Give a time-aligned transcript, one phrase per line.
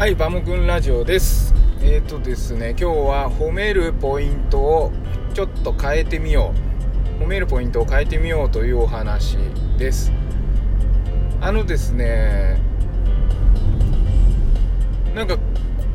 [0.00, 1.52] はい、バモくんラジオです。
[1.82, 4.92] えーとですね、今日は褒めるポイントを
[5.34, 6.54] ちょっと変えてみよ
[7.20, 7.22] う。
[7.22, 9.36] 褒めるポイントを変えてみようというお話
[9.76, 10.10] です。
[11.42, 12.58] あのですね、
[15.14, 15.36] なんか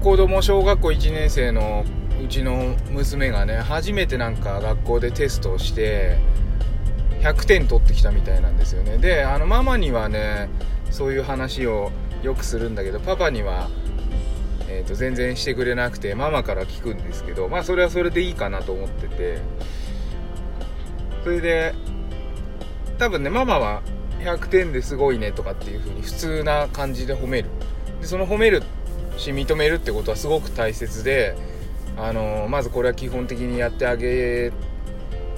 [0.04, 1.84] 子供小学校1年生の
[2.24, 6.20] うちの娘がね、初めてなんか学校でテストをして、
[7.22, 9.00] 100点取ってきたみたいなんですよね。
[9.00, 10.48] で、あのママにはね、
[10.92, 11.92] そういう話を
[12.22, 13.68] よくするんだけど、パパには、
[14.76, 19.38] えー、と全然してくれなくてママから聞くんですけどまあそれはそれでいいかなと思ってて。
[21.26, 21.74] それで
[23.00, 23.82] 多分ねママは
[24.20, 27.50] 100点ですごいねとかっていう風に普通な感じで褒める。
[28.00, 28.62] でその褒める
[29.18, 31.36] し認めるってことはすごく大切で
[31.98, 34.52] あのまずこれは基本的にやってあげ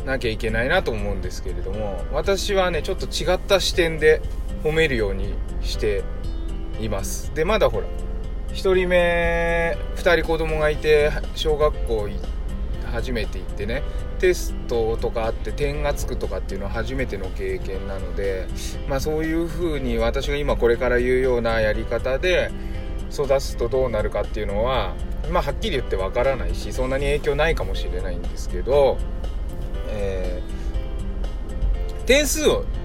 [0.05, 4.21] なきゃいけないなと思うんですけれども私はねちょっと違った視点で
[4.63, 6.03] 褒めるようにして
[6.81, 7.33] います。
[7.33, 7.87] でまだほら
[8.49, 12.09] 1人目2人子供がいて小学校
[12.91, 13.83] 初めて行ってね
[14.19, 18.47] テストとかあって点がつくとかっていうのは初めての経験なので、
[18.87, 22.51] まあ、そういうふうに私が今これから言うようなやり方で
[23.11, 24.95] 育つとどうなるかっていうのは、
[25.29, 28.97] まあ、はっきり言ってわからないしそんなに影響ないかもしれないんですけど、
[29.89, 32.41] えー、点数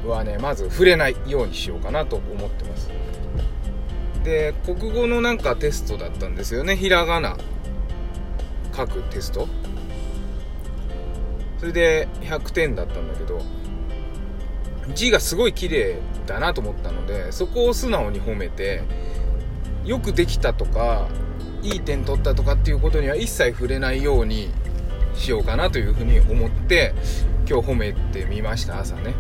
[0.07, 2.91] はねまず触れないようにしようかなと思ってます。
[4.25, 6.77] で国語のなんかテストだったんですよね。
[6.77, 7.37] ひらがな。
[8.75, 9.49] 書くテスト。
[11.59, 13.41] それで100点だったんだけど
[14.95, 18.83] 字がすごい綺麗だなと思ったのでそこを素直に褒めて
[19.85, 21.07] よくできたとか
[21.63, 24.51] いい点取ったとかっていうことには一切触れないように
[25.15, 26.95] しようかなというふうに思って
[27.49, 29.15] 今日褒めてみました朝ね。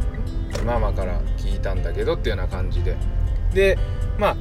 [0.66, 2.96] ママから聞いたんだけどっていうような感じで。
[3.54, 3.78] で
[4.18, 4.36] まあ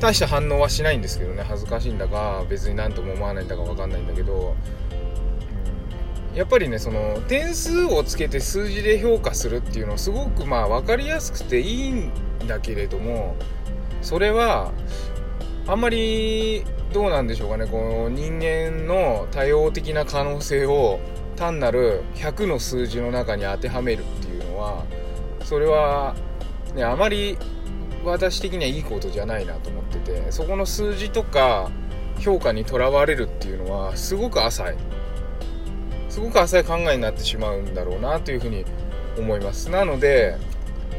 [0.00, 4.54] 大した反応はしないんですけどね恥ずかしいんだか別に何とも思わないんだか分かんないんだけど、
[6.34, 12.12] やっぱりねその点数をつけて数字で評価するっていうのはすごくまあ分かりやすくていいん
[12.46, 13.36] だけれども
[14.02, 14.72] それは
[15.66, 21.00] あんまりどうなんでしょうかねこの人間の多様的な可能性を
[21.36, 24.84] 単なる100の数字の中に当てはめるっていうのは
[25.42, 26.14] それは、
[26.74, 27.38] ね、あまり
[28.04, 31.70] 私的にはいいことじゃないなとっててそこの数字とか
[32.18, 34.76] 評価にとらわれるっていうのはすごく浅い。
[36.08, 38.64] すごく浅い考えになってしまうんだろうなというふうに
[39.18, 39.70] 思います。
[39.70, 40.36] なので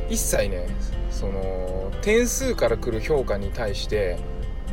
[0.10, 0.68] 一切ね
[1.10, 4.20] その点数から来る評価に対して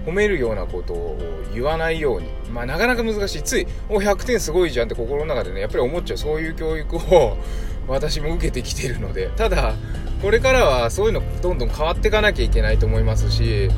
[0.05, 1.19] 褒めるようなことを
[1.55, 2.29] 言わないように。
[2.53, 3.43] まあなかなか難しい。
[3.43, 6.19] ついお100点すごいじゃんって心の中でねやっぱり思っちゃう。
[6.19, 7.39] そういう教育を
[7.89, 9.31] 私も受けてきてるので。
[9.37, 9.75] ただ
[10.25, 13.69] これからはそういうのどんどん変わっていかなきゃいけないと思いますし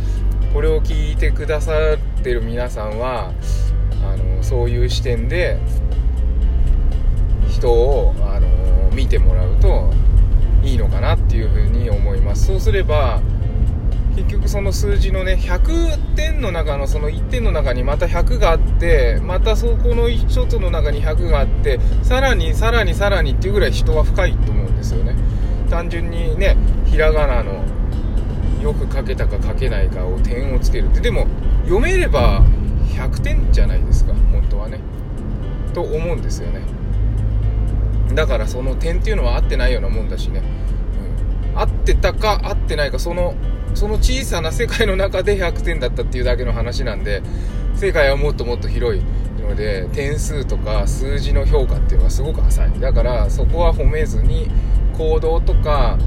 [0.56, 3.30] これを聞いてくださってる皆さんは
[4.02, 5.58] あのそういう視点で
[7.46, 8.48] 人をあの
[8.90, 9.92] 見てもらうと
[10.62, 12.46] いいのかなっていうふうに思います。
[12.46, 13.20] そうすれば
[14.16, 25.16] 結局その数字のね100点の中のその1点の中にまた100があってまたそこの1つの中に100があってさらにさらにさらにっていうぐらい人は深いと思うんですよね。
[25.68, 26.56] 単純にね
[26.86, 27.75] ひらがなの
[28.66, 31.00] よく書けたか書けないかを点をつけるって。
[31.00, 31.28] でも
[31.62, 32.42] 読めれば
[32.96, 34.80] 100点じゃないですか本当はね。
[35.72, 36.62] と思うんですよね。
[38.12, 40.42] だからその点っていうのは合ってないようなもんだしね、
[41.54, 43.34] うん、合ってたか合ってないかその
[43.74, 47.22] その小さな世界の中で100点だったっていうだけの話なんで
[47.74, 49.02] 世界はもっともっと広い
[49.40, 52.80] ので点数とか数字の評価っていうのはすごく浅い。
[52.80, 54.48] だからそこは褒めずに
[54.96, 55.98] 行動とか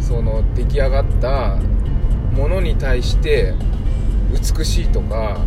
[0.00, 1.58] その出来上がった
[2.32, 3.54] ものに対して
[4.32, 5.40] 美しいとか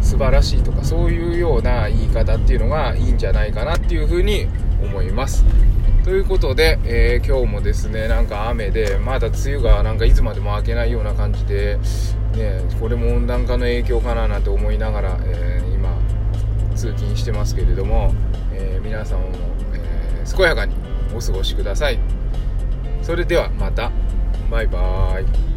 [0.00, 4.46] 素晴らしいとかそういうような言い方っていうのがいいんじゃないかなっていうふうに
[4.82, 5.44] 思います。
[6.04, 11.76] ということで、えー、今日もですねなんか雨でまだ梅雨がなんかいつまでも明けないような感じで、
[12.34, 15.94] ね、これも温暖化の影響かななんて思いながら、えー、今
[16.74, 18.14] 通勤してますけれども、
[18.54, 19.28] えー、皆さんも、
[19.74, 20.74] え健やかに
[21.14, 21.98] お過ごしください。
[23.02, 23.90] それではまた。
[24.50, 25.49] バイバーイ。